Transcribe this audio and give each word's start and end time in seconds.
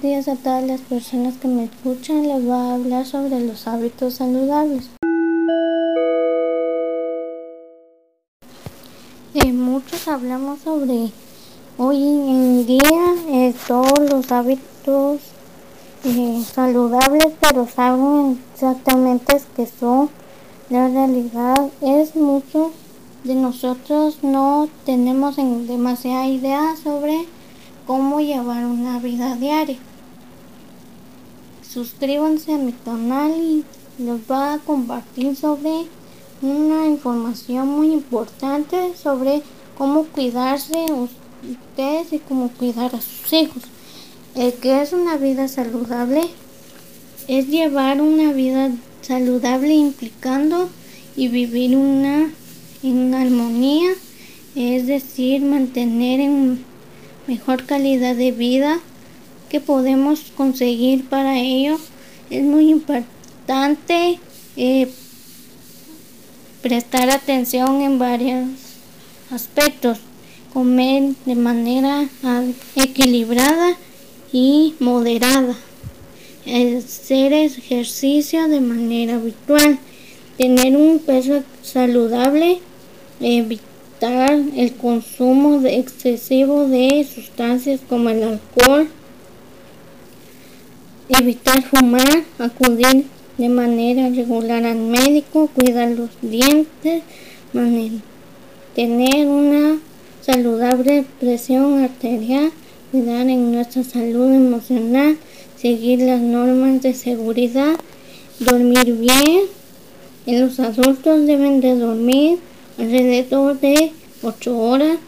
a 0.00 0.36
todas 0.36 0.62
las 0.64 0.80
personas 0.82 1.34
que 1.38 1.48
me 1.48 1.64
escuchan. 1.64 2.28
Les 2.28 2.44
voy 2.44 2.52
a 2.52 2.74
hablar 2.74 3.04
sobre 3.04 3.40
los 3.40 3.66
hábitos 3.66 4.14
saludables. 4.14 4.88
Eh, 9.34 9.52
muchos 9.52 10.06
hablamos 10.06 10.60
sobre 10.60 11.10
hoy 11.78 11.96
en 11.96 12.64
día 12.64 13.14
eh, 13.28 13.52
todos 13.66 13.98
los 14.08 14.30
hábitos 14.30 15.20
eh, 16.04 16.44
saludables, 16.54 17.32
pero 17.40 17.66
saben 17.66 18.38
exactamente 18.54 19.42
qué 19.56 19.66
son. 19.66 20.10
La 20.70 20.86
realidad 20.86 21.70
es 21.80 22.14
mucho 22.14 22.70
de 23.24 23.34
nosotros 23.34 24.18
no 24.22 24.68
tenemos 24.86 25.34
demasiada 25.36 26.28
idea 26.28 26.76
sobre 26.76 27.26
cómo 27.84 28.20
llevar 28.20 28.64
una 28.64 29.00
vida 29.00 29.34
diaria. 29.34 29.78
Suscríbanse 31.78 32.54
a 32.54 32.58
mi 32.58 32.72
canal 32.72 33.30
y 33.40 33.64
les 34.02 34.26
voy 34.26 34.36
a 34.36 34.58
compartir 34.66 35.36
sobre 35.36 35.84
una 36.42 36.86
información 36.86 37.68
muy 37.68 37.92
importante 37.92 38.96
sobre 39.00 39.42
cómo 39.76 40.02
cuidarse 40.06 40.86
ustedes 40.90 42.12
y 42.12 42.18
cómo 42.18 42.50
cuidar 42.50 42.96
a 42.96 43.00
sus 43.00 43.32
hijos. 43.32 43.62
El 44.34 44.54
que 44.54 44.82
es 44.82 44.92
una 44.92 45.18
vida 45.18 45.46
saludable 45.46 46.22
es 47.28 47.46
llevar 47.46 48.00
una 48.00 48.32
vida 48.32 48.72
saludable 49.00 49.72
implicando 49.72 50.68
y 51.14 51.28
vivir 51.28 51.76
una 51.76 52.28
en 52.82 53.14
armonía, 53.14 53.92
es 54.56 54.88
decir, 54.88 55.42
mantener 55.42 56.18
en 56.18 56.64
mejor 57.28 57.66
calidad 57.66 58.16
de 58.16 58.32
vida 58.32 58.80
que 59.48 59.60
podemos 59.60 60.32
conseguir 60.36 61.08
para 61.08 61.38
ello. 61.38 61.78
Es 62.30 62.42
muy 62.42 62.70
importante 62.70 64.20
eh, 64.56 64.88
prestar 66.62 67.10
atención 67.10 67.80
en 67.80 67.98
varios 67.98 68.48
aspectos, 69.30 69.98
comer 70.52 71.14
de 71.24 71.34
manera 71.34 72.08
equilibrada 72.74 73.76
y 74.32 74.74
moderada, 74.80 75.56
hacer 76.46 77.32
ejercicio 77.32 78.48
de 78.48 78.60
manera 78.60 79.16
habitual, 79.16 79.78
tener 80.36 80.76
un 80.76 80.98
peso 80.98 81.42
saludable, 81.62 82.60
evitar 83.20 84.32
el 84.56 84.74
consumo 84.74 85.60
excesivo 85.66 86.66
de 86.66 87.06
sustancias 87.12 87.80
como 87.88 88.10
el 88.10 88.22
alcohol, 88.22 88.88
evitar 91.08 91.62
fumar, 91.62 92.24
acudir 92.38 93.06
de 93.38 93.48
manera 93.48 94.08
regular 94.08 94.64
al 94.64 94.78
médico, 94.78 95.48
cuidar 95.54 95.90
los 95.90 96.10
dientes, 96.20 97.02
tener 98.74 99.26
una 99.26 99.78
saludable 100.20 101.04
presión 101.20 101.82
arterial, 101.82 102.50
cuidar 102.90 103.28
en 103.28 103.52
nuestra 103.52 103.84
salud 103.84 104.32
emocional, 104.32 105.16
seguir 105.56 106.00
las 106.00 106.20
normas 106.20 106.82
de 106.82 106.94
seguridad, 106.94 107.78
dormir 108.40 108.94
bien. 108.94 109.42
En 110.26 110.40
los 110.40 110.60
adultos 110.60 111.26
deben 111.26 111.60
de 111.60 111.76
dormir 111.76 112.38
alrededor 112.78 113.58
de 113.58 113.92
8 114.22 114.58
horas 114.58 114.98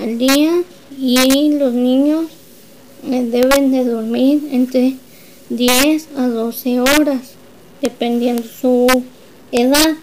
al 0.00 0.18
día 0.18 0.52
y 0.98 1.52
los 1.52 1.72
niños 1.72 2.24
eh, 3.08 3.28
deben 3.30 3.70
de 3.70 3.84
dormir 3.84 4.48
entre 4.50 4.96
10 5.48 6.08
a 6.16 6.26
12 6.26 6.80
horas 6.80 7.34
dependiendo 7.80 8.42
su 8.42 8.86
edad. 9.52 9.94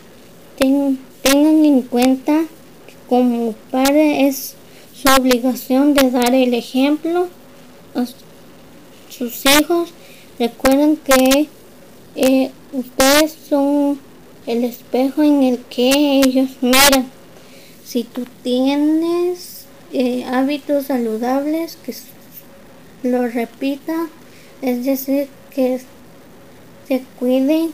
tengan 0.57 1.65
en 1.65 1.81
cuenta 1.81 2.43
que 2.87 2.93
como 3.09 3.53
padre 3.71 4.27
es 4.27 4.55
su 4.93 5.09
obligación 5.09 5.93
de 5.93 6.11
dar 6.11 6.33
el 6.33 6.53
ejemplo 6.53 7.27
a 7.95 8.05
sus 9.09 9.45
hijos. 9.45 9.89
Recuerden 10.39 10.97
que 10.97 11.49
eh, 12.15 12.51
ustedes 12.71 13.35
son 13.49 13.99
el 14.45 14.63
espejo 14.63 15.23
en 15.23 15.43
el 15.43 15.57
que 15.59 16.21
ellos 16.23 16.51
miran. 16.61 17.07
Si 17.85 18.03
tú 18.03 18.25
tienes 18.43 19.65
eh, 19.91 20.25
hábitos 20.25 20.87
saludables, 20.87 21.77
que 21.85 21.93
lo 23.07 23.27
repita, 23.27 24.07
es 24.63 24.85
decir, 24.85 25.28
que 25.53 25.81
se 26.88 27.03
cuiden 27.19 27.72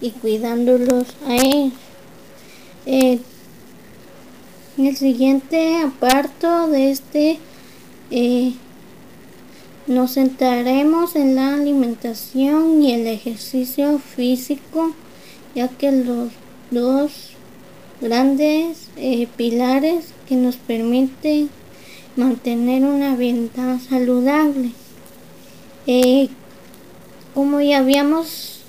y 0.00 0.10
cuidándolos 0.10 1.08
a 1.26 1.34
ellos. 1.34 1.72
Eh, 2.86 3.18
en 4.78 4.86
el 4.86 4.96
siguiente 4.96 5.78
aparto 5.78 6.68
de 6.68 6.92
este 6.92 7.38
eh, 8.12 8.54
nos 9.88 10.14
centraremos 10.14 11.16
en 11.16 11.34
la 11.34 11.54
alimentación 11.54 12.82
y 12.82 12.92
el 12.92 13.08
ejercicio 13.08 13.98
físico, 13.98 14.94
ya 15.56 15.66
que 15.68 15.90
los 15.90 16.30
dos 16.70 17.30
grandes 18.00 18.90
eh, 18.96 19.26
pilares 19.36 20.06
que 20.28 20.36
nos 20.36 20.54
permiten 20.54 21.50
mantener 22.14 22.84
una 22.84 23.16
vida 23.16 23.80
saludable. 23.80 24.70
Como 27.34 27.60
ya 27.60 27.78
habíamos 27.78 28.62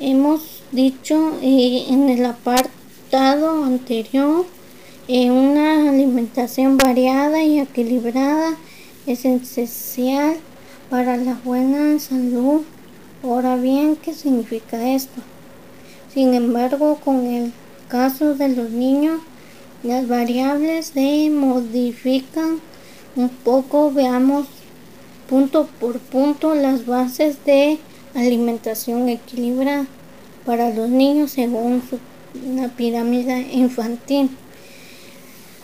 hemos 0.00 0.62
dicho 0.72 1.38
eh, 1.42 1.86
en 1.88 2.08
el 2.08 2.24
apartado 2.24 3.64
anterior, 3.64 4.46
eh, 5.08 5.30
una 5.30 5.90
alimentación 5.90 6.76
variada 6.76 7.42
y 7.42 7.60
equilibrada 7.60 8.56
es 9.06 9.24
esencial 9.24 10.36
para 10.90 11.16
la 11.16 11.34
buena 11.44 11.98
salud. 11.98 12.62
Ahora 13.22 13.56
bien, 13.56 13.96
¿qué 13.96 14.12
significa 14.14 14.90
esto? 14.90 15.22
Sin 16.12 16.34
embargo, 16.34 16.98
con 17.04 17.26
el 17.26 17.52
caso 17.88 18.34
de 18.34 18.48
los 18.48 18.70
niños, 18.70 19.20
las 19.82 20.08
variables 20.08 20.86
se 20.94 21.30
modifican 21.30 22.60
un 23.16 23.30
poco. 23.30 23.90
Veamos 23.90 24.46
punto 25.28 25.68
por 25.80 25.98
punto 25.98 26.54
las 26.54 26.86
bases 26.86 27.44
de 27.44 27.78
alimentación 28.14 29.08
equilibrada 29.08 29.86
para 30.44 30.72
los 30.72 30.88
niños 30.88 31.32
según 31.32 31.82
una 32.46 32.68
pirámide 32.68 33.48
infantil. 33.52 34.30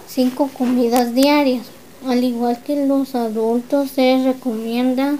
Cinco 0.09 0.51
comidas 0.57 1.15
diarias. 1.15 1.67
Al 2.07 2.25
igual 2.25 2.61
que 2.65 2.85
los 2.87 3.15
adultos 3.15 3.93
se 3.93 4.25
recomienda 4.25 5.19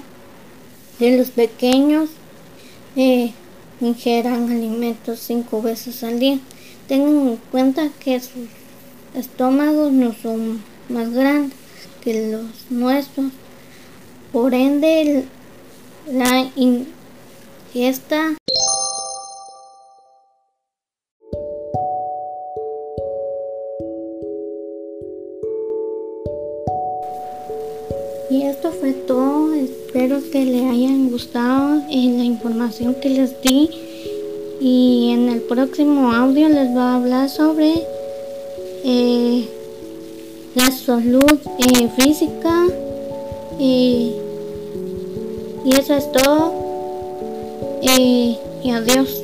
que 0.99 1.17
los 1.17 1.29
pequeños 1.29 2.09
eh, 2.97 3.31
ingieran 3.79 4.51
alimentos 4.51 5.19
cinco 5.19 5.61
veces 5.61 6.03
al 6.03 6.19
día. 6.19 6.39
Tengan 6.87 7.29
en 7.29 7.39
cuenta 7.51 7.87
que 8.03 8.19
sus 8.19 8.49
estómagos 9.15 9.93
no 9.93 10.13
son 10.13 10.61
más 10.89 11.11
grandes 11.11 11.62
que 12.03 12.31
los 12.31 12.69
nuestros 12.69 13.31
por 14.33 14.53
ende, 14.53 15.25
la 16.11 16.49
ingesta 16.55 18.35
Y 28.29 28.41
esto 28.41 28.71
fue 28.71 28.93
todo. 28.93 29.53
Espero 29.53 30.19
que 30.31 30.43
le 30.43 30.67
hayan 30.67 31.11
gustado 31.11 31.83
en 31.91 32.17
la 32.17 32.23
información 32.23 32.95
que 32.95 33.09
les 33.09 33.39
di. 33.43 33.69
Y 34.59 35.11
en 35.11 35.29
el 35.29 35.41
próximo 35.41 36.11
audio 36.11 36.49
les 36.49 36.71
voy 36.71 36.81
a 36.81 36.95
hablar 36.95 37.29
sobre 37.29 37.85
eh, 38.83 39.47
la 40.55 40.71
salud 40.71 41.39
eh, 41.59 41.89
física. 41.97 42.67
y 43.59 44.15
eso 45.65 45.93
es 45.95 46.11
todo. 46.11 46.53
y 47.81 48.37
adiós. 48.69 49.22